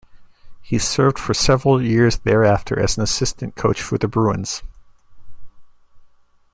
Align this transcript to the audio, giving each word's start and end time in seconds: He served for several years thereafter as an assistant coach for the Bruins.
He 0.63 0.79
served 0.79 1.19
for 1.19 1.35
several 1.35 1.79
years 1.79 2.17
thereafter 2.17 2.79
as 2.79 2.97
an 2.97 3.03
assistant 3.03 3.55
coach 3.55 3.83
for 3.83 3.99
the 3.99 4.07
Bruins. 4.07 4.63